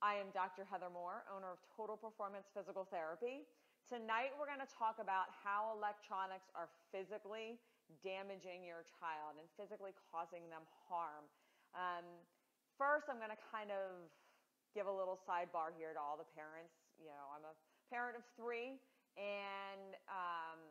I 0.00 0.16
am 0.16 0.32
Dr. 0.32 0.64
Heather 0.64 0.88
Moore, 0.88 1.28
owner 1.28 1.52
of 1.52 1.60
Total 1.76 1.92
Performance 1.92 2.48
Physical 2.56 2.88
Therapy. 2.88 3.44
Tonight 3.84 4.32
we're 4.40 4.48
going 4.48 4.64
to 4.64 4.72
talk 4.72 4.96
about 4.96 5.28
how 5.44 5.76
electronics 5.76 6.48
are 6.56 6.72
physically 6.88 7.60
damaging 8.00 8.64
your 8.64 8.80
child 8.96 9.36
and 9.36 9.44
physically 9.60 9.92
causing 10.08 10.48
them 10.48 10.64
harm. 10.88 11.28
Um, 11.76 12.08
first, 12.80 13.12
I'm 13.12 13.20
going 13.20 13.28
to 13.28 13.44
kind 13.52 13.68
of 13.68 14.08
give 14.72 14.88
a 14.88 14.94
little 14.94 15.20
sidebar 15.20 15.76
here 15.76 15.92
to 15.92 16.00
all 16.00 16.16
the 16.16 16.28
parents. 16.32 16.72
You 16.96 17.12
know, 17.12 17.36
I'm 17.36 17.44
a 17.44 17.52
parent 17.92 18.16
of 18.16 18.24
three, 18.40 18.80
and 19.20 20.00
um, 20.08 20.64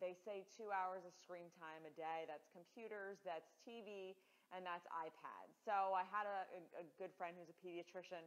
they 0.00 0.16
say 0.16 0.48
two 0.56 0.72
hours 0.72 1.04
of 1.04 1.12
screen 1.12 1.52
time 1.60 1.84
a 1.84 1.92
day. 1.92 2.24
That's 2.24 2.48
computers, 2.48 3.20
that's 3.28 3.52
TV, 3.60 4.16
and 4.56 4.64
that's 4.64 4.88
iPad. 4.88 5.52
So 5.68 5.92
I 5.92 6.08
had 6.08 6.24
a, 6.24 6.48
a 6.80 6.84
good 6.96 7.12
friend 7.12 7.36
who's 7.36 7.52
a 7.52 7.58
pediatrician 7.60 8.24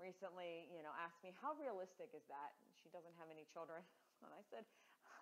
recently, 0.00 0.66
you 0.72 0.82
know, 0.82 0.90
asked 0.96 1.20
me, 1.22 1.30
how 1.38 1.54
realistic 1.60 2.10
is 2.16 2.24
that? 2.32 2.56
She 2.80 2.88
doesn't 2.90 3.14
have 3.20 3.28
any 3.30 3.46
children. 3.48 3.84
And 4.20 4.28
I 4.36 4.44
said, 4.52 4.68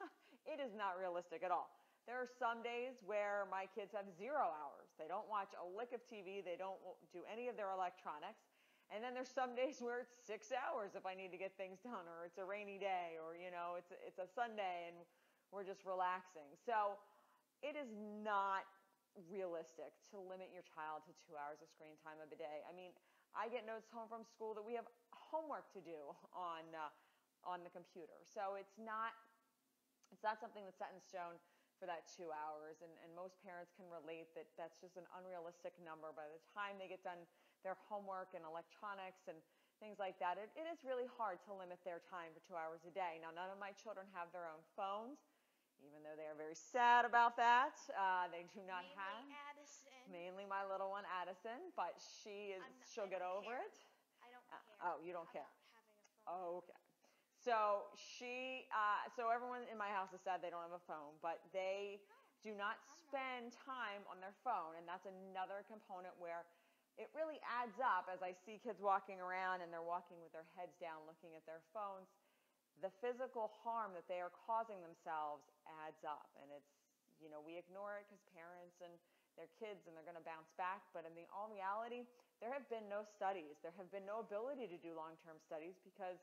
it 0.52 0.58
is 0.58 0.74
not 0.74 0.98
realistic 0.98 1.46
at 1.46 1.54
all. 1.54 1.70
There 2.10 2.18
are 2.18 2.26
some 2.26 2.66
days 2.66 2.98
where 3.06 3.46
my 3.46 3.70
kids 3.70 3.94
have 3.94 4.10
zero 4.18 4.50
hours. 4.50 4.90
They 4.98 5.06
don't 5.06 5.30
watch 5.30 5.54
a 5.54 5.62
lick 5.62 5.94
of 5.94 6.02
TV. 6.02 6.42
They 6.42 6.58
don't 6.58 6.82
do 7.14 7.22
any 7.30 7.46
of 7.46 7.54
their 7.54 7.70
electronics. 7.70 8.50
And 8.90 8.98
then 8.98 9.14
there's 9.14 9.30
some 9.30 9.54
days 9.62 9.78
where 9.78 10.02
it's 10.02 10.18
six 10.18 10.50
hours 10.50 10.98
if 10.98 11.06
I 11.06 11.14
need 11.14 11.30
to 11.30 11.38
get 11.38 11.54
things 11.54 11.78
done, 11.78 12.10
or 12.10 12.26
it's 12.26 12.42
a 12.42 12.46
rainy 12.48 12.74
day, 12.74 13.22
or 13.22 13.38
you 13.38 13.54
know, 13.54 13.78
it's 13.78 13.94
it's 14.02 14.18
a 14.18 14.26
Sunday 14.26 14.90
and 14.90 14.98
we're 15.54 15.62
just 15.62 15.86
relaxing. 15.86 16.48
So 16.66 16.98
it 17.62 17.78
is 17.78 17.92
not 18.24 18.66
realistic 19.28 19.92
to 20.14 20.16
limit 20.16 20.48
your 20.54 20.62
child 20.62 21.02
to 21.06 21.12
two 21.26 21.34
hours 21.34 21.58
of 21.60 21.68
screen 21.68 21.98
time 22.00 22.22
of 22.22 22.30
a 22.30 22.38
day. 22.38 22.62
I 22.64 22.72
mean, 22.72 22.94
I 23.36 23.48
get 23.48 23.64
notes 23.68 23.88
home 23.92 24.08
from 24.08 24.24
school 24.24 24.52
that 24.56 24.64
we 24.64 24.74
have 24.76 24.88
homework 25.12 25.68
to 25.76 25.80
do 25.84 26.12
on 26.32 26.64
uh, 26.72 26.90
on 27.46 27.62
the 27.62 27.72
computer. 27.72 28.18
So 28.24 28.58
it's 28.58 28.76
not 28.80 29.14
it's 30.12 30.24
not 30.24 30.40
something 30.40 30.64
that's 30.64 30.80
set 30.80 30.92
in 30.92 31.00
stone 31.00 31.36
for 31.76 31.86
that 31.86 32.08
two 32.10 32.32
hours. 32.34 32.80
And, 32.82 32.90
and 33.04 33.12
most 33.14 33.38
parents 33.44 33.70
can 33.76 33.86
relate 33.86 34.32
that 34.34 34.48
that's 34.58 34.80
just 34.80 34.98
an 34.98 35.06
unrealistic 35.14 35.76
number. 35.84 36.10
By 36.16 36.26
the 36.26 36.40
time 36.50 36.80
they 36.80 36.90
get 36.90 37.04
done 37.04 37.22
their 37.62 37.78
homework 37.86 38.34
and 38.34 38.42
electronics 38.42 39.28
and 39.30 39.38
things 39.78 40.00
like 40.02 40.18
that, 40.18 40.40
it, 40.40 40.50
it 40.58 40.66
is 40.66 40.82
really 40.82 41.06
hard 41.06 41.38
to 41.46 41.54
limit 41.54 41.78
their 41.86 42.02
time 42.10 42.34
for 42.34 42.42
two 42.42 42.58
hours 42.58 42.82
a 42.88 42.92
day. 42.94 43.22
Now, 43.22 43.30
none 43.30 43.52
of 43.52 43.60
my 43.62 43.70
children 43.78 44.10
have 44.16 44.32
their 44.34 44.48
own 44.50 44.62
phones 44.74 45.22
even 45.84 46.02
though 46.02 46.18
they 46.18 46.26
are 46.26 46.34
very 46.34 46.58
sad 46.58 47.06
about 47.06 47.38
that. 47.38 47.78
Uh, 47.94 48.26
they 48.34 48.42
do 48.50 48.62
not 48.66 48.82
have. 48.98 49.22
Mainly 50.08 50.48
my 50.48 50.64
little 50.64 50.88
one, 50.88 51.04
Addison, 51.20 51.72
but 51.76 51.96
she 52.00 52.56
is, 52.56 52.64
not- 52.64 52.88
she'll 52.88 53.08
I 53.08 53.12
get 53.12 53.22
over 53.22 53.44
care. 53.44 53.60
it. 53.68 53.76
I 54.24 54.28
don't 54.32 54.44
Uh, 54.48 54.56
care. 54.56 54.78
oh, 54.88 54.96
you 55.04 55.12
don't 55.12 55.28
care. 55.32 55.44
About 55.44 55.68
having 55.76 55.94
a 56.00 56.04
phone. 56.24 56.32
Oh, 56.32 56.64
okay. 56.64 56.80
So 57.38 57.86
she, 57.94 58.66
uh, 58.74 59.06
so 59.14 59.28
everyone 59.30 59.62
in 59.70 59.76
my 59.78 59.88
house 59.92 60.12
is 60.12 60.20
sad 60.24 60.42
they 60.42 60.50
don't 60.50 60.64
have 60.64 60.74
a 60.74 60.84
phone, 60.88 61.14
but 61.22 61.44
they 61.52 62.00
do 62.42 62.54
not 62.56 62.80
spend 62.84 63.52
time 63.52 64.02
on 64.10 64.18
their 64.20 64.34
phone, 64.42 64.74
and 64.80 64.86
that's 64.88 65.06
another 65.06 65.62
component 65.68 66.14
where 66.18 66.44
it 66.98 67.06
really 67.14 67.38
adds 67.46 67.78
up 67.78 68.10
as 68.10 68.22
I 68.26 68.34
see 68.34 68.58
kids 68.58 68.82
walking 68.82 69.22
around 69.22 69.62
and 69.62 69.70
they're 69.70 69.86
walking 69.86 70.18
with 70.18 70.34
their 70.34 70.46
heads 70.58 70.74
down 70.82 71.06
looking 71.06 71.36
at 71.38 71.46
their 71.46 71.62
phones. 71.70 72.10
The 72.82 72.90
physical 72.98 73.54
harm 73.62 73.94
that 73.94 74.06
they 74.10 74.18
are 74.18 74.34
causing 74.34 74.82
themselves 74.82 75.46
adds 75.86 76.02
up, 76.02 76.30
and 76.42 76.50
it's, 76.50 76.74
you 77.22 77.30
know, 77.30 77.38
we 77.38 77.54
ignore 77.58 77.98
it 78.02 78.06
because 78.10 78.22
parents 78.34 78.82
and 78.82 78.94
their 79.38 79.50
kids 79.56 79.86
and 79.86 79.94
they're 79.94 80.04
going 80.04 80.18
to 80.18 80.26
bounce 80.26 80.50
back, 80.58 80.82
but 80.90 81.06
in 81.06 81.14
the 81.14 81.24
all 81.30 81.46
reality, 81.46 82.04
there 82.42 82.50
have 82.50 82.66
been 82.66 82.90
no 82.90 83.06
studies. 83.06 83.62
There 83.62 83.74
have 83.78 83.88
been 83.94 84.04
no 84.04 84.20
ability 84.20 84.66
to 84.68 84.78
do 84.78 84.98
long-term 84.98 85.38
studies 85.38 85.78
because 85.86 86.18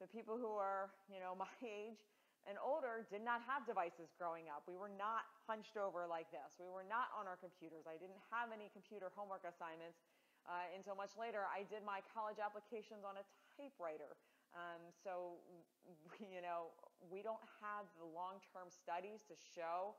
the 0.00 0.08
people 0.08 0.40
who 0.40 0.56
are, 0.56 0.88
you 1.12 1.20
know, 1.20 1.36
my 1.44 1.52
age 1.60 2.00
and 2.48 2.56
older 2.64 3.04
did 3.12 3.20
not 3.20 3.44
have 3.44 3.68
devices 3.68 4.08
growing 4.16 4.48
up. 4.48 4.64
We 4.64 4.80
were 4.80 4.92
not 4.92 5.28
hunched 5.44 5.76
over 5.76 6.08
like 6.08 6.32
this. 6.32 6.56
We 6.56 6.72
were 6.72 6.86
not 6.86 7.12
on 7.12 7.28
our 7.28 7.36
computers. 7.36 7.84
I 7.84 8.00
didn't 8.00 8.20
have 8.32 8.48
any 8.48 8.72
computer 8.72 9.12
homework 9.12 9.44
assignments 9.44 10.00
uh, 10.48 10.64
until 10.72 10.96
much 10.96 11.12
later. 11.20 11.44
I 11.44 11.68
did 11.68 11.84
my 11.84 12.00
college 12.08 12.40
applications 12.40 13.04
on 13.04 13.20
a 13.20 13.24
typewriter. 13.52 14.16
Um, 14.56 14.80
so, 15.04 15.44
you 16.32 16.40
know, 16.40 16.72
we 17.12 17.20
don't 17.20 17.42
have 17.60 17.84
the 18.00 18.08
long-term 18.08 18.72
studies 18.72 19.20
to 19.28 19.36
show 19.36 19.92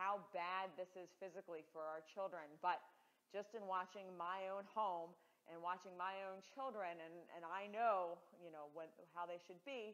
how 0.00 0.24
bad 0.32 0.72
this 0.80 0.96
is 0.96 1.12
physically 1.20 1.60
for 1.76 1.84
our 1.84 2.00
children. 2.08 2.48
But 2.64 2.80
just 3.28 3.52
in 3.52 3.68
watching 3.68 4.08
my 4.16 4.48
own 4.48 4.64
home 4.72 5.12
and 5.52 5.60
watching 5.60 5.92
my 6.00 6.24
own 6.24 6.40
children, 6.40 6.96
and, 6.96 7.12
and 7.36 7.44
I 7.44 7.68
know, 7.68 8.16
you 8.40 8.48
know, 8.48 8.72
when, 8.72 8.88
how 9.12 9.28
they 9.28 9.36
should 9.36 9.60
be, 9.68 9.92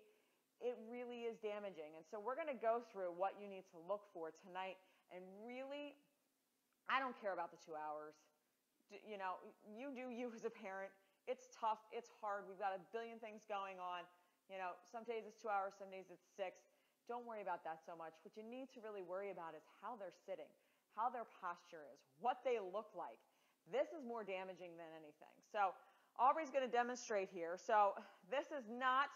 it 0.62 0.78
really 0.86 1.26
is 1.26 1.42
damaging. 1.42 1.98
And 1.98 2.06
so 2.06 2.22
we're 2.22 2.38
going 2.38 2.54
to 2.54 2.62
go 2.62 2.86
through 2.94 3.10
what 3.18 3.34
you 3.42 3.50
need 3.50 3.66
to 3.74 3.78
look 3.90 4.06
for 4.14 4.30
tonight. 4.46 4.78
And 5.10 5.26
really, 5.42 5.98
I 6.86 7.02
don't 7.02 7.18
care 7.18 7.34
about 7.34 7.50
the 7.50 7.58
two 7.58 7.74
hours. 7.74 8.14
You 9.02 9.18
know, 9.18 9.42
you 9.66 9.90
do 9.90 10.14
you 10.14 10.30
as 10.30 10.46
a 10.46 10.54
parent. 10.54 10.94
It's 11.26 11.50
tough. 11.50 11.82
It's 11.90 12.08
hard. 12.22 12.46
We've 12.46 12.62
got 12.62 12.70
a 12.70 12.80
billion 12.94 13.18
things 13.18 13.42
going 13.50 13.82
on. 13.82 14.06
You 14.46 14.62
know, 14.62 14.78
some 14.86 15.02
days 15.02 15.26
it's 15.26 15.42
two 15.42 15.50
hours, 15.50 15.74
some 15.74 15.90
days 15.90 16.06
it's 16.06 16.22
six. 16.38 16.62
Don't 17.06 17.26
worry 17.26 17.42
about 17.42 17.62
that 17.62 17.82
so 17.86 17.94
much. 17.94 18.18
What 18.26 18.34
you 18.34 18.42
need 18.42 18.66
to 18.74 18.82
really 18.82 19.02
worry 19.02 19.30
about 19.30 19.54
is 19.54 19.62
how 19.78 19.94
they're 19.94 20.14
sitting, 20.26 20.50
how 20.98 21.06
their 21.06 21.26
posture 21.38 21.86
is, 21.94 22.02
what 22.18 22.42
they 22.42 22.58
look 22.58 22.90
like. 22.98 23.18
This 23.70 23.94
is 23.94 24.02
more 24.02 24.26
damaging 24.26 24.74
than 24.74 24.90
anything. 24.94 25.34
So 25.50 25.74
Aubrey's 26.18 26.50
going 26.50 26.66
to 26.66 26.70
demonstrate 26.70 27.30
here. 27.30 27.54
So 27.54 27.94
this 28.26 28.50
is 28.50 28.66
not 28.66 29.14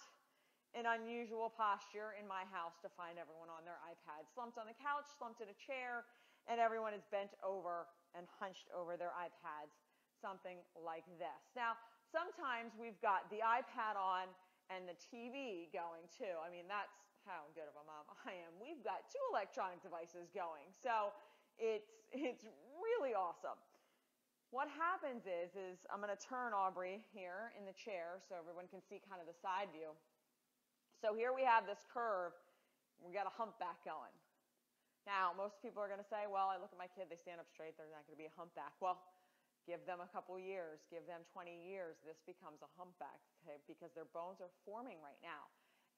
an 0.79 0.87
unusual 0.87 1.51
posture 1.51 2.15
in 2.15 2.31
my 2.31 2.47
house 2.55 2.79
to 2.87 2.89
find 2.95 3.19
everyone 3.19 3.51
on 3.51 3.67
their 3.67 3.83
iPad, 3.83 4.31
slumped 4.31 4.55
on 4.55 4.71
the 4.71 4.79
couch, 4.79 5.11
slumped 5.19 5.43
in 5.43 5.51
a 5.51 5.59
chair, 5.59 6.07
and 6.47 6.63
everyone 6.63 6.95
is 6.95 7.03
bent 7.11 7.35
over 7.43 7.91
and 8.15 8.27
hunched 8.39 8.71
over 8.71 8.95
their 8.95 9.11
iPads, 9.19 9.75
something 10.23 10.63
like 10.79 11.07
this. 11.19 11.43
Now, 11.59 11.75
sometimes 12.07 12.79
we've 12.79 12.99
got 13.03 13.27
the 13.35 13.43
iPad 13.43 13.99
on 13.99 14.31
and 14.71 14.87
the 14.87 14.95
TV 14.95 15.67
going 15.75 16.07
too. 16.07 16.39
I 16.39 16.47
mean, 16.55 16.71
that's 16.71 16.95
how 17.25 17.49
good 17.53 17.69
of 17.69 17.77
a 17.77 17.85
mom 17.85 18.09
I 18.29 18.37
am. 18.45 18.57
We've 18.61 18.81
got 18.85 19.09
two 19.09 19.23
electronic 19.33 19.81
devices 19.85 20.29
going. 20.33 20.69
So 20.77 21.13
it's 21.61 21.93
it's 22.11 22.45
really 22.81 23.15
awesome. 23.15 23.59
What 24.51 24.67
happens 24.67 25.29
is 25.31 25.55
is 25.55 25.87
I'm 25.93 26.03
going 26.03 26.11
to 26.11 26.19
turn 26.19 26.51
Aubrey 26.57 27.05
here 27.15 27.55
in 27.55 27.63
the 27.69 27.77
chair 27.77 28.19
so 28.27 28.35
everyone 28.35 28.67
can 28.67 28.83
see 28.83 28.99
kind 29.05 29.23
of 29.23 29.31
the 29.31 29.39
side 29.39 29.71
view. 29.71 29.95
So 30.99 31.17
here 31.17 31.33
we 31.33 31.47
have 31.47 31.65
this 31.65 31.87
curve. 31.89 32.35
We 33.01 33.15
got 33.17 33.25
a 33.25 33.33
humpback 33.33 33.81
going. 33.89 34.13
Now, 35.09 35.33
most 35.33 35.57
people 35.65 35.81
are 35.81 35.89
going 35.89 36.03
to 36.03 36.11
say, 36.13 36.29
well, 36.29 36.53
I 36.53 36.61
look 36.61 36.77
at 36.77 36.81
my 36.81 36.91
kid, 36.93 37.09
they 37.09 37.17
stand 37.17 37.41
up 37.41 37.49
straight, 37.49 37.73
they're 37.81 37.89
not 37.89 38.05
going 38.05 38.21
to 38.21 38.21
be 38.21 38.29
a 38.29 38.37
humpback. 38.37 38.77
Well, 38.85 39.01
give 39.65 39.81
them 39.89 40.05
a 40.05 40.09
couple 40.13 40.37
years, 40.37 40.85
give 40.93 41.09
them 41.09 41.25
20 41.33 41.49
years, 41.57 41.97
this 42.05 42.21
becomes 42.29 42.61
a 42.61 42.71
humpback 42.77 43.17
okay, 43.41 43.61
because 43.65 43.93
their 43.97 44.09
bones 44.13 44.45
are 44.45 44.53
forming 44.69 45.01
right 45.01 45.21
now. 45.25 45.49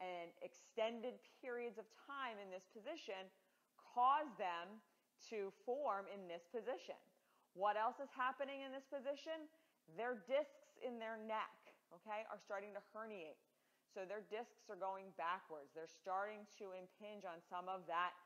And 0.02 0.34
extended 0.42 1.14
periods 1.38 1.78
of 1.78 1.86
time 2.10 2.34
in 2.42 2.50
this 2.50 2.66
position 2.74 3.30
cause 3.78 4.26
them 4.34 4.82
to 5.30 5.54
form 5.62 6.10
in 6.10 6.26
this 6.26 6.42
position. 6.50 6.98
What 7.54 7.78
else 7.78 8.02
is 8.02 8.10
happening 8.10 8.66
in 8.66 8.74
this 8.74 8.88
position? 8.90 9.46
Their 9.94 10.18
discs 10.26 10.74
in 10.82 10.98
their 10.98 11.22
neck, 11.22 11.54
okay, 11.94 12.26
are 12.26 12.40
starting 12.42 12.74
to 12.74 12.82
herniate. 12.90 13.38
So 13.94 14.02
their 14.02 14.26
discs 14.26 14.66
are 14.72 14.80
going 14.80 15.14
backwards. 15.14 15.70
They're 15.76 15.86
starting 15.86 16.48
to 16.58 16.74
impinge 16.74 17.22
on 17.28 17.38
some 17.46 17.68
of 17.68 17.86
that, 17.86 18.16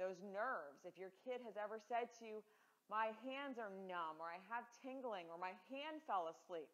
those 0.00 0.22
nerves. 0.22 0.88
If 0.88 0.96
your 0.96 1.12
kid 1.20 1.44
has 1.44 1.58
ever 1.58 1.76
said 1.76 2.14
to 2.16 2.24
you, 2.24 2.36
my 2.86 3.10
hands 3.26 3.58
are 3.58 3.74
numb, 3.90 4.22
or 4.22 4.30
I 4.30 4.38
have 4.46 4.70
tingling, 4.78 5.26
or 5.26 5.36
my 5.36 5.58
hand 5.66 5.98
fell 6.06 6.30
asleep. 6.30 6.70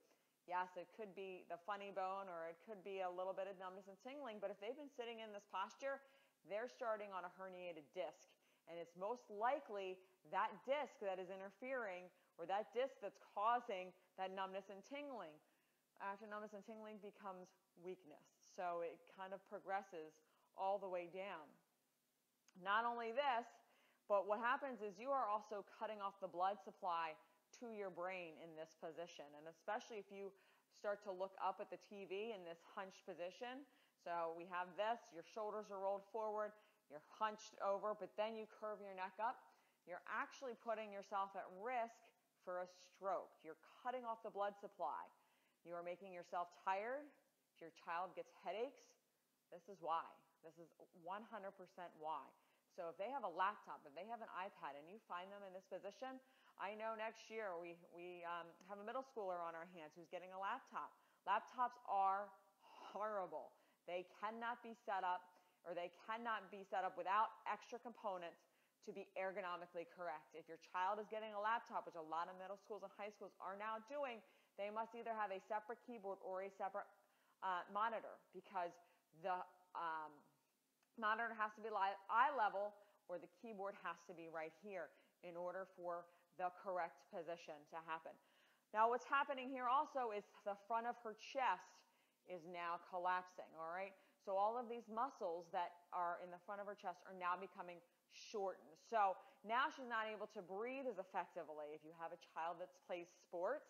Yes, 0.50 0.74
it 0.74 0.90
could 0.98 1.14
be 1.14 1.46
the 1.46 1.58
funny 1.62 1.94
bone, 1.94 2.26
or 2.26 2.50
it 2.50 2.58
could 2.66 2.82
be 2.82 3.06
a 3.06 3.10
little 3.10 3.32
bit 3.32 3.46
of 3.46 3.54
numbness 3.62 3.86
and 3.86 3.94
tingling, 4.02 4.42
but 4.42 4.50
if 4.50 4.58
they've 4.58 4.76
been 4.76 4.90
sitting 4.90 5.22
in 5.22 5.30
this 5.30 5.46
posture, 5.46 6.02
they're 6.50 6.66
starting 6.66 7.14
on 7.14 7.22
a 7.22 7.30
herniated 7.38 7.86
disc. 7.94 8.26
And 8.66 8.78
it's 8.78 8.94
most 8.98 9.30
likely 9.30 9.98
that 10.34 10.50
disc 10.66 10.98
that 11.02 11.22
is 11.22 11.30
interfering, 11.30 12.10
or 12.38 12.46
that 12.50 12.74
disc 12.74 12.98
that's 12.98 13.18
causing 13.22 13.94
that 14.18 14.34
numbness 14.34 14.66
and 14.70 14.82
tingling. 14.82 15.34
After 16.02 16.26
numbness 16.26 16.58
and 16.58 16.66
tingling 16.66 16.98
becomes 16.98 17.54
weakness. 17.78 18.26
So 18.58 18.82
it 18.82 18.98
kind 19.14 19.30
of 19.30 19.38
progresses 19.46 20.18
all 20.58 20.82
the 20.82 20.90
way 20.90 21.06
down. 21.06 21.46
Not 22.58 22.82
only 22.82 23.14
this, 23.14 23.46
but 24.10 24.26
what 24.26 24.42
happens 24.42 24.82
is 24.82 24.98
you 24.98 25.14
are 25.14 25.30
also 25.30 25.62
cutting 25.78 26.02
off 26.02 26.18
the 26.18 26.28
blood 26.28 26.58
supply 26.66 27.14
to 27.62 27.70
your 27.70 27.94
brain 27.94 28.34
in 28.42 28.50
this 28.58 28.74
position. 28.82 29.30
And 29.38 29.46
especially 29.46 30.02
if 30.02 30.10
you 30.10 30.34
start 30.74 30.98
to 31.06 31.14
look 31.14 31.38
up 31.38 31.62
at 31.62 31.70
the 31.70 31.78
TV 31.78 32.34
in 32.34 32.42
this 32.42 32.58
hunched 32.74 33.06
position. 33.06 33.62
So 34.02 34.34
we 34.34 34.50
have 34.50 34.74
this, 34.74 34.98
your 35.14 35.22
shoulders 35.22 35.70
are 35.70 35.78
rolled 35.78 36.02
forward, 36.10 36.50
you're 36.90 37.06
hunched 37.06 37.54
over, 37.62 37.94
but 37.94 38.10
then 38.18 38.34
you 38.34 38.50
curve 38.50 38.82
your 38.82 38.98
neck 38.98 39.14
up. 39.22 39.38
You're 39.86 40.02
actually 40.10 40.58
putting 40.58 40.90
yourself 40.90 41.38
at 41.38 41.46
risk 41.62 42.02
for 42.42 42.66
a 42.66 42.68
stroke. 42.68 43.30
You're 43.46 43.58
cutting 43.78 44.02
off 44.02 44.26
the 44.26 44.34
blood 44.34 44.58
supply. 44.58 45.06
you 45.62 45.78
are 45.78 45.86
making 45.86 46.10
yourself 46.10 46.50
tired, 46.66 47.06
your 47.62 47.70
child 47.86 48.18
gets 48.18 48.34
headaches, 48.42 48.90
this 49.54 49.70
is 49.70 49.78
why. 49.78 50.02
This 50.42 50.58
is 50.58 50.66
100% 51.06 51.22
why. 52.02 52.26
So 52.74 52.90
if 52.90 52.98
they 52.98 53.12
have 53.14 53.22
a 53.22 53.30
laptop, 53.30 53.84
if 53.86 53.94
they 53.94 54.08
have 54.10 54.24
an 54.24 54.32
iPad, 54.34 54.74
and 54.74 54.88
you 54.90 54.98
find 55.06 55.30
them 55.30 55.44
in 55.46 55.54
this 55.54 55.68
position, 55.70 56.18
I 56.60 56.76
know 56.76 56.94
next 56.94 57.28
year 57.32 57.56
we, 57.58 57.74
we 57.92 58.22
um, 58.24 58.48
have 58.68 58.78
a 58.78 58.86
middle 58.86 59.04
schooler 59.04 59.40
on 59.40 59.56
our 59.56 59.66
hands 59.76 59.92
who's 59.96 60.10
getting 60.10 60.30
a 60.34 60.40
laptop. 60.40 60.92
Laptops 61.24 61.78
are 61.86 62.28
horrible. 62.60 63.54
They 63.86 64.06
cannot 64.20 64.62
be 64.62 64.74
set 64.86 65.02
up 65.02 65.22
or 65.62 65.78
they 65.78 65.94
cannot 66.06 66.50
be 66.50 66.66
set 66.66 66.82
up 66.82 66.98
without 66.98 67.30
extra 67.46 67.78
components 67.78 68.42
to 68.82 68.90
be 68.90 69.06
ergonomically 69.14 69.86
correct. 69.94 70.34
If 70.34 70.50
your 70.50 70.58
child 70.58 70.98
is 70.98 71.06
getting 71.06 71.38
a 71.38 71.40
laptop, 71.42 71.86
which 71.86 71.94
a 71.94 72.02
lot 72.02 72.26
of 72.26 72.34
middle 72.34 72.58
schools 72.58 72.82
and 72.82 72.90
high 72.98 73.14
schools 73.14 73.30
are 73.38 73.54
now 73.54 73.78
doing, 73.86 74.18
they 74.58 74.74
must 74.74 74.90
either 74.98 75.14
have 75.14 75.30
a 75.30 75.38
separate 75.46 75.78
keyboard 75.86 76.18
or 76.18 76.42
a 76.42 76.50
separate 76.58 76.90
uh, 77.46 77.62
monitor 77.70 78.18
because 78.34 78.74
the 79.22 79.38
um, 79.78 80.10
monitor 80.98 81.30
has 81.38 81.54
to 81.54 81.62
be 81.62 81.70
eye 81.70 82.34
level 82.34 82.74
or 83.06 83.22
the 83.22 83.30
keyboard 83.38 83.78
has 83.86 83.94
to 84.10 84.14
be 84.14 84.26
right 84.28 84.54
here 84.66 84.90
in 85.22 85.38
order 85.38 85.70
for 85.78 86.02
the 86.40 86.48
correct 86.60 87.04
position 87.12 87.56
to 87.72 87.78
happen. 87.84 88.12
Now 88.72 88.88
what's 88.88 89.04
happening 89.04 89.52
here 89.52 89.68
also 89.68 90.16
is 90.16 90.24
the 90.48 90.56
front 90.64 90.88
of 90.88 90.96
her 91.04 91.12
chest 91.12 91.68
is 92.24 92.40
now 92.48 92.80
collapsing, 92.88 93.48
all 93.58 93.68
right? 93.68 93.92
So 94.24 94.38
all 94.38 94.54
of 94.54 94.70
these 94.70 94.86
muscles 94.86 95.50
that 95.50 95.74
are 95.90 96.22
in 96.22 96.30
the 96.30 96.40
front 96.46 96.62
of 96.62 96.66
her 96.70 96.78
chest 96.78 97.02
are 97.04 97.16
now 97.18 97.34
becoming 97.34 97.82
shortened. 98.14 98.78
So 98.86 99.18
now 99.42 99.66
she's 99.68 99.90
not 99.90 100.06
able 100.06 100.30
to 100.32 100.40
breathe 100.40 100.86
as 100.86 101.02
effectively. 101.02 101.74
If 101.74 101.82
you 101.82 101.92
have 101.98 102.14
a 102.14 102.20
child 102.32 102.62
that 102.62 102.70
plays 102.86 103.10
sports, 103.10 103.66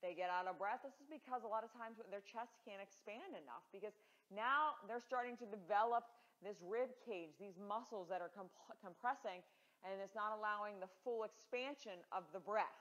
they 0.00 0.16
get 0.16 0.32
out 0.32 0.48
of 0.48 0.56
breath. 0.56 0.80
This 0.80 0.96
is 0.96 1.08
because 1.12 1.44
a 1.44 1.50
lot 1.50 1.60
of 1.60 1.70
times 1.76 2.00
their 2.08 2.24
chest 2.24 2.56
can't 2.64 2.80
expand 2.80 3.36
enough 3.36 3.62
because 3.68 3.92
now 4.32 4.80
they're 4.88 5.04
starting 5.04 5.36
to 5.44 5.46
develop 5.46 6.08
this 6.40 6.56
rib 6.64 6.88
cage, 7.04 7.36
these 7.36 7.60
muscles 7.60 8.08
that 8.08 8.24
are 8.24 8.32
comp- 8.32 8.56
compressing, 8.80 9.44
and 9.86 10.00
it's 10.00 10.14
not 10.14 10.36
allowing 10.36 10.78
the 10.78 10.90
full 11.02 11.24
expansion 11.24 12.00
of 12.12 12.28
the 12.32 12.40
breath. 12.40 12.80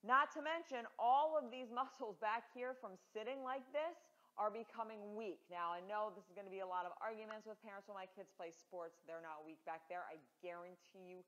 Not 0.00 0.32
to 0.32 0.40
mention 0.40 0.88
all 0.96 1.36
of 1.36 1.52
these 1.52 1.68
muscles 1.80 2.16
back 2.20 2.48
here 2.56 2.72
from 2.78 2.96
sitting 3.12 3.44
like 3.44 3.64
this 3.72 3.96
are 4.40 4.48
becoming 4.48 5.02
weak. 5.12 5.44
Now, 5.52 5.74
I 5.74 5.84
know 5.84 6.14
this 6.16 6.24
is 6.24 6.32
going 6.32 6.48
to 6.48 6.54
be 6.54 6.64
a 6.64 6.70
lot 6.70 6.88
of 6.88 6.96
arguments 7.02 7.44
with 7.44 7.60
parents 7.60 7.90
when 7.90 7.98
my 8.00 8.08
kids 8.08 8.32
play 8.32 8.48
sports. 8.48 8.96
They're 9.04 9.20
not 9.20 9.44
weak 9.44 9.60
back 9.68 9.84
there. 9.92 10.06
I 10.08 10.16
guarantee 10.40 11.04
you 11.04 11.20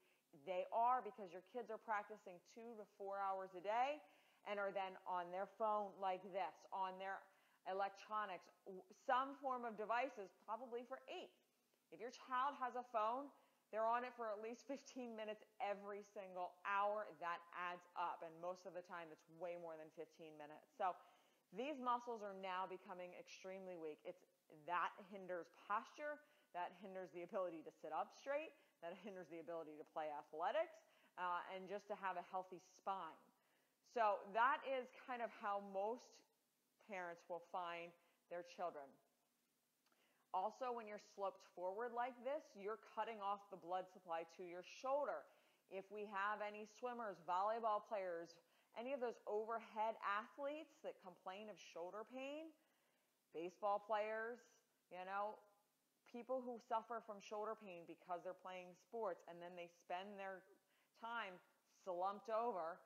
they 0.49 0.65
are 0.73 1.05
because 1.05 1.29
your 1.29 1.45
kids 1.53 1.69
are 1.69 1.83
practicing 1.83 2.41
two 2.57 2.73
to 2.81 2.89
four 2.97 3.21
hours 3.21 3.53
a 3.53 3.61
day 3.61 4.01
and 4.49 4.57
are 4.57 4.73
then 4.73 4.97
on 5.05 5.29
their 5.29 5.45
phone 5.61 5.93
like 6.01 6.25
this, 6.33 6.57
on 6.73 6.97
their 6.97 7.21
electronics, 7.69 8.49
some 9.07 9.39
form 9.39 9.69
of 9.69 9.77
devices, 9.77 10.33
probably 10.49 10.83
for 10.89 10.99
eight. 11.07 11.31
If 11.93 12.01
your 12.01 12.11
child 12.11 12.57
has 12.59 12.75
a 12.75 12.83
phone, 12.91 13.29
they're 13.73 13.89
on 13.89 14.05
it 14.05 14.13
for 14.13 14.29
at 14.29 14.45
least 14.45 14.69
15 14.69 15.17
minutes 15.17 15.41
every 15.59 16.05
single 16.05 16.53
hour. 16.69 17.09
That 17.25 17.41
adds 17.57 17.89
up. 17.97 18.21
And 18.21 18.31
most 18.45 18.69
of 18.69 18.77
the 18.77 18.85
time, 18.85 19.09
it's 19.09 19.25
way 19.41 19.57
more 19.57 19.81
than 19.81 19.89
15 19.97 20.37
minutes. 20.37 20.69
So 20.77 20.93
these 21.57 21.81
muscles 21.81 22.21
are 22.21 22.37
now 22.37 22.69
becoming 22.69 23.17
extremely 23.17 23.81
weak. 23.81 24.05
It's 24.05 24.29
that 24.69 24.93
hinders 25.09 25.49
posture, 25.57 26.21
that 26.53 26.77
hinders 26.85 27.09
the 27.17 27.25
ability 27.25 27.65
to 27.65 27.73
sit 27.73 27.97
up 27.97 28.13
straight, 28.13 28.53
that 28.85 28.93
hinders 29.01 29.33
the 29.33 29.41
ability 29.41 29.81
to 29.81 29.87
play 29.89 30.13
athletics, 30.13 30.77
uh, 31.17 31.41
and 31.57 31.65
just 31.65 31.89
to 31.89 31.97
have 31.97 32.21
a 32.21 32.25
healthy 32.29 32.61
spine. 32.61 33.17
So 33.93 34.21
that 34.37 34.61
is 34.69 34.89
kind 35.09 35.25
of 35.25 35.33
how 35.41 35.65
most 35.73 36.21
parents 36.89 37.25
will 37.29 37.45
find 37.53 37.93
their 38.29 38.45
children. 38.45 38.89
Also, 40.33 40.73
when 40.73 40.89
you're 40.89 41.03
sloped 41.13 41.45
forward 41.53 41.93
like 41.93 42.17
this, 42.25 42.41
you're 42.57 42.81
cutting 42.97 43.21
off 43.21 43.45
the 43.53 43.61
blood 43.61 43.85
supply 43.93 44.25
to 44.37 44.43
your 44.43 44.65
shoulder. 44.65 45.29
If 45.69 45.85
we 45.93 46.09
have 46.09 46.41
any 46.41 46.65
swimmers, 46.65 47.21
volleyball 47.29 47.85
players, 47.85 48.33
any 48.73 48.97
of 48.97 49.01
those 49.05 49.21
overhead 49.29 50.01
athletes 50.01 50.81
that 50.81 50.97
complain 51.05 51.53
of 51.53 51.61
shoulder 51.61 52.09
pain, 52.09 52.49
baseball 53.37 53.77
players, 53.77 54.41
you 54.89 55.05
know, 55.05 55.37
people 56.09 56.41
who 56.45 56.57
suffer 56.65 57.05
from 57.05 57.21
shoulder 57.21 57.53
pain 57.53 57.85
because 57.85 58.25
they're 58.25 58.37
playing 58.37 58.73
sports 58.77 59.25
and 59.29 59.37
then 59.37 59.53
they 59.53 59.69
spend 59.69 60.17
their 60.17 60.45
time 61.01 61.37
slumped 61.85 62.29
over. 62.33 62.81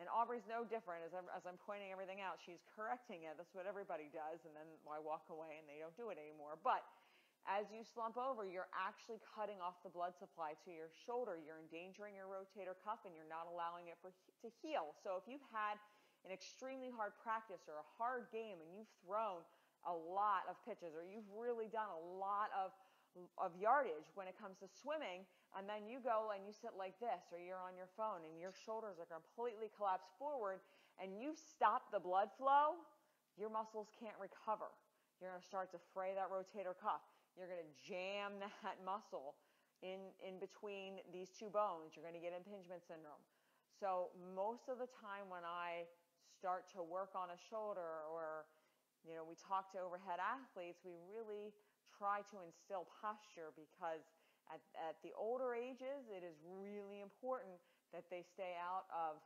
And 0.00 0.08
Aubrey's 0.08 0.48
no 0.48 0.64
different 0.64 1.04
as 1.04 1.12
I'm, 1.12 1.28
as 1.36 1.44
I'm 1.44 1.60
pointing 1.60 1.92
everything 1.92 2.24
out. 2.24 2.40
She's 2.40 2.64
correcting 2.72 3.28
it. 3.28 3.36
That's 3.36 3.52
what 3.52 3.68
everybody 3.68 4.08
does. 4.08 4.44
And 4.48 4.56
then 4.56 4.64
I 4.88 4.96
walk 4.96 5.28
away 5.28 5.60
and 5.60 5.68
they 5.68 5.78
don't 5.84 5.94
do 6.00 6.08
it 6.08 6.16
anymore. 6.16 6.56
But 6.56 6.80
as 7.44 7.68
you 7.74 7.84
slump 7.84 8.16
over, 8.16 8.48
you're 8.48 8.70
actually 8.72 9.20
cutting 9.36 9.60
off 9.60 9.82
the 9.84 9.92
blood 9.92 10.16
supply 10.16 10.56
to 10.64 10.70
your 10.72 10.88
shoulder. 11.04 11.36
You're 11.36 11.60
endangering 11.60 12.16
your 12.16 12.30
rotator 12.30 12.72
cuff 12.80 13.04
and 13.04 13.12
you're 13.12 13.28
not 13.28 13.50
allowing 13.50 13.92
it 13.92 14.00
for, 14.00 14.14
to 14.14 14.48
heal. 14.64 14.96
So 15.04 15.20
if 15.20 15.28
you've 15.28 15.44
had 15.52 15.76
an 16.24 16.32
extremely 16.32 16.88
hard 16.88 17.12
practice 17.20 17.66
or 17.68 17.82
a 17.82 17.88
hard 17.98 18.30
game 18.32 18.62
and 18.62 18.70
you've 18.72 18.90
thrown 19.02 19.44
a 19.84 19.92
lot 19.92 20.46
of 20.46 20.54
pitches 20.62 20.94
or 20.94 21.02
you've 21.02 21.26
really 21.34 21.66
done 21.66 21.90
a 21.90 22.02
lot 22.16 22.48
of 22.54 22.72
of 23.36 23.52
yardage 23.60 24.08
when 24.16 24.24
it 24.24 24.32
comes 24.40 24.56
to 24.56 24.64
swimming 24.64 25.28
and 25.56 25.68
then 25.68 25.84
you 25.84 26.00
go 26.00 26.32
and 26.32 26.44
you 26.44 26.52
sit 26.52 26.72
like 26.76 26.96
this 27.00 27.28
or 27.32 27.38
you're 27.40 27.60
on 27.60 27.76
your 27.76 27.90
phone 27.96 28.24
and 28.24 28.40
your 28.40 28.52
shoulders 28.52 28.96
are 28.96 29.08
completely 29.08 29.68
collapsed 29.72 30.12
forward 30.16 30.60
and 31.00 31.16
you 31.16 31.36
stop 31.36 31.92
the 31.92 32.00
blood 32.00 32.32
flow 32.36 32.80
your 33.36 33.48
muscles 33.48 33.92
can't 33.96 34.16
recover 34.16 34.72
you're 35.20 35.28
going 35.28 35.40
to 35.40 35.46
start 35.46 35.68
to 35.72 35.80
fray 35.92 36.16
that 36.16 36.28
rotator 36.32 36.76
cuff 36.76 37.04
you're 37.36 37.48
going 37.48 37.60
to 37.60 37.72
jam 37.80 38.36
that 38.40 38.76
muscle 38.84 39.36
in, 39.82 40.14
in 40.22 40.38
between 40.38 41.02
these 41.10 41.34
two 41.34 41.50
bones. 41.50 41.92
You're 41.94 42.06
going 42.06 42.16
to 42.16 42.22
get 42.22 42.32
impingement 42.32 42.86
syndrome. 42.86 43.20
So 43.76 44.14
most 44.14 44.70
of 44.70 44.78
the 44.78 44.88
time 45.02 45.26
when 45.26 45.42
I 45.42 45.90
start 46.30 46.70
to 46.78 46.80
work 46.86 47.18
on 47.18 47.34
a 47.34 47.38
shoulder 47.50 48.06
or, 48.06 48.46
you 49.02 49.18
know, 49.18 49.26
we 49.26 49.34
talk 49.34 49.74
to 49.74 49.82
overhead 49.82 50.22
athletes, 50.22 50.86
we 50.86 50.94
really 51.10 51.50
try 51.90 52.22
to 52.30 52.46
instill 52.46 52.86
posture 53.02 53.50
because 53.58 54.06
at, 54.50 54.62
at 54.74 54.98
the 55.04 55.14
older 55.14 55.54
ages, 55.54 56.10
it 56.10 56.24
is 56.24 56.38
really 56.42 57.04
important 57.04 57.60
that 57.92 58.08
they 58.08 58.24
stay 58.24 58.56
out 58.58 58.88
of 58.90 59.20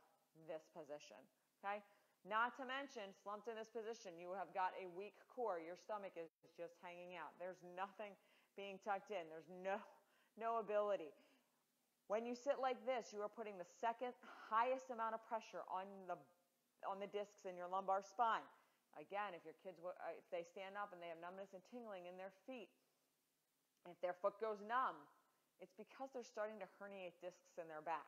this 0.45 0.67
position. 0.75 1.17
Okay? 1.59 1.81
Not 2.27 2.57
to 2.59 2.67
mention, 2.67 3.15
slumped 3.15 3.47
in 3.47 3.55
this 3.55 3.71
position, 3.71 4.19
you 4.19 4.35
have 4.35 4.51
got 4.51 4.75
a 4.75 4.91
weak 4.91 5.15
core. 5.31 5.63
Your 5.63 5.79
stomach 5.79 6.17
is 6.19 6.33
just 6.59 6.75
hanging 6.83 7.15
out. 7.15 7.31
There's 7.39 7.63
nothing 7.77 8.11
being 8.59 8.81
tucked 8.83 9.15
in. 9.15 9.29
There's 9.31 9.47
no, 9.47 9.79
no 10.35 10.59
ability. 10.59 11.15
When 12.11 12.27
you 12.27 12.35
sit 12.35 12.59
like 12.59 12.79
this, 12.83 13.15
you 13.15 13.23
are 13.23 13.31
putting 13.31 13.55
the 13.55 13.67
second 13.67 14.15
highest 14.23 14.91
amount 14.91 15.15
of 15.15 15.23
pressure 15.27 15.63
on 15.67 15.87
the, 16.07 16.19
on 16.83 16.99
the 16.99 17.07
discs 17.07 17.47
in 17.47 17.55
your 17.55 17.67
lumbar 17.67 18.03
spine. 18.03 18.43
Again, 18.95 19.37
if 19.37 19.45
your 19.45 19.55
kids, 19.61 19.77
uh, 19.83 19.93
if 20.17 20.25
they 20.33 20.41
stand 20.41 20.73
up 20.73 20.89
and 20.89 20.97
they 20.97 21.11
have 21.11 21.21
numbness 21.21 21.53
and 21.53 21.61
tingling 21.69 22.09
in 22.09 22.17
their 22.17 22.33
feet, 22.49 22.71
if 23.91 23.99
their 24.03 24.15
foot 24.19 24.39
goes 24.39 24.59
numb, 24.63 24.97
it's 25.57 25.73
because 25.73 26.13
they're 26.13 26.27
starting 26.27 26.61
to 26.61 26.69
herniate 26.77 27.17
discs 27.19 27.57
in 27.57 27.65
their 27.65 27.81
back. 27.81 28.07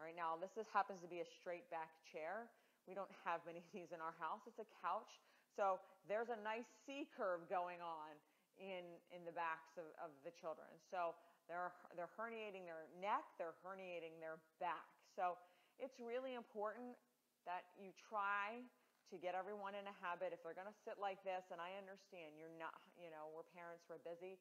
All 0.00 0.08
right, 0.08 0.16
now 0.16 0.40
this 0.40 0.56
is, 0.56 0.64
happens 0.72 1.04
to 1.04 1.10
be 1.10 1.20
a 1.20 1.28
straight 1.28 1.68
back 1.68 1.92
chair. 2.08 2.48
We 2.88 2.96
don't 2.96 3.12
have 3.22 3.44
many 3.44 3.60
of 3.60 3.70
these 3.76 3.92
in 3.92 4.00
our 4.00 4.16
house. 4.16 4.42
It's 4.48 4.58
a 4.58 4.68
couch. 4.80 5.20
So 5.52 5.78
there's 6.08 6.32
a 6.32 6.40
nice 6.40 6.66
C 6.88 7.06
curve 7.12 7.44
going 7.52 7.78
on 7.84 8.16
in, 8.56 8.88
in 9.12 9.22
the 9.28 9.36
backs 9.36 9.76
of, 9.76 9.86
of 10.00 10.10
the 10.24 10.32
children. 10.32 10.68
So 10.88 11.12
they're, 11.44 11.76
they're 11.92 12.10
herniating 12.16 12.64
their 12.64 12.88
neck, 12.98 13.28
they're 13.36 13.56
herniating 13.60 14.16
their 14.16 14.40
back. 14.56 14.88
So 15.12 15.36
it's 15.76 16.00
really 16.00 16.34
important 16.34 16.96
that 17.44 17.68
you 17.76 17.92
try 18.00 18.64
to 19.12 19.20
get 19.20 19.36
everyone 19.36 19.76
in 19.76 19.84
a 19.84 19.96
habit. 20.00 20.32
If 20.32 20.40
they're 20.40 20.56
going 20.56 20.70
to 20.70 20.80
sit 20.88 20.96
like 20.96 21.20
this, 21.20 21.44
and 21.52 21.60
I 21.60 21.76
understand 21.76 22.38
you're 22.40 22.54
not, 22.56 22.80
you 22.96 23.12
know, 23.12 23.28
we're 23.36 23.44
parents, 23.52 23.84
we're 23.90 24.00
busy. 24.00 24.40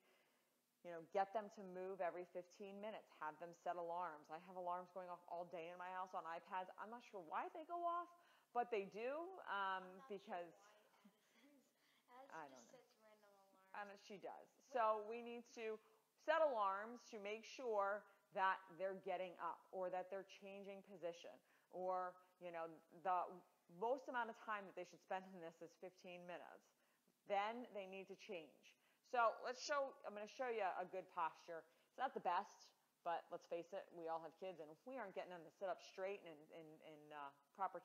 You 0.82 0.90
know, 0.98 1.06
get 1.14 1.30
them 1.30 1.46
to 1.54 1.62
move 1.62 2.02
every 2.02 2.26
15 2.34 2.82
minutes. 2.82 3.06
Have 3.22 3.38
them 3.38 3.54
set 3.62 3.78
alarms. 3.78 4.34
I 4.34 4.42
have 4.50 4.58
alarms 4.58 4.90
going 4.98 5.14
off 5.14 5.22
all 5.30 5.46
day 5.54 5.70
in 5.70 5.78
my 5.78 5.90
house 5.94 6.10
on 6.18 6.26
iPads. 6.26 6.74
I'm 6.82 6.90
not 6.90 7.06
sure 7.06 7.22
why 7.22 7.54
they 7.54 7.62
go 7.70 7.86
off, 7.86 8.10
but 8.50 8.74
they 8.74 8.90
do 8.90 9.30
um, 9.46 9.86
because 10.10 10.50
sure 10.58 12.26
I 12.34 12.50
don't 12.50 12.66
know. 12.66 12.66
sets 12.74 12.90
random 12.98 13.30
alarms. 13.30 13.94
and 13.94 14.00
she 14.02 14.18
does. 14.18 14.50
So 14.74 15.06
we 15.06 15.22
need 15.22 15.46
to 15.54 15.78
set 16.26 16.42
alarms 16.42 17.06
to 17.14 17.22
make 17.22 17.46
sure 17.46 18.02
that 18.34 18.58
they're 18.80 18.98
getting 19.06 19.38
up 19.38 19.62
or 19.70 19.92
that 19.94 20.10
they're 20.10 20.28
changing 20.42 20.82
position 20.88 21.36
or 21.72 22.16
you 22.40 22.52
know 22.52 22.68
the 23.04 23.28
most 23.80 24.08
amount 24.12 24.28
of 24.28 24.36
time 24.44 24.68
that 24.68 24.76
they 24.76 24.88
should 24.88 25.00
spend 25.00 25.24
in 25.32 25.40
this 25.40 25.56
is 25.64 25.72
15 25.80 26.28
minutes. 26.28 26.66
Then 27.30 27.70
they 27.72 27.88
need 27.88 28.12
to 28.12 28.18
change. 28.20 28.76
So 29.12 29.36
let's 29.44 29.60
show. 29.60 29.92
I'm 30.08 30.16
going 30.16 30.24
to 30.24 30.32
show 30.32 30.48
you 30.48 30.64
a 30.64 30.88
good 30.88 31.04
posture. 31.12 31.68
It's 31.92 32.00
not 32.00 32.16
the 32.16 32.24
best. 32.24 32.72
But 33.02 33.26
let's 33.34 33.50
face 33.50 33.74
it, 33.74 33.90
we 33.98 34.06
all 34.06 34.22
have 34.22 34.30
kids, 34.38 34.62
and 34.62 34.70
we 34.86 34.94
aren't 34.94 35.18
getting 35.18 35.34
them 35.34 35.42
to 35.42 35.50
sit 35.50 35.66
up 35.66 35.82
straight 35.82 36.22
and 36.22 36.38
in, 36.54 36.70
in, 36.86 36.94
in 36.94 37.00
uh, 37.10 37.34
proper 37.58 37.80